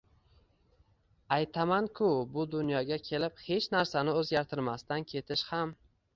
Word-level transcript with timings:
Aytaman-ku, 1.35 2.09
bu 2.31 2.47
dunyoga 2.55 2.99
kelib 3.09 3.45
hech 3.51 3.69
narsani 3.77 4.17
o‘zgartirmasdan 4.25 5.09
ketish 5.15 5.47
ham 5.55 5.79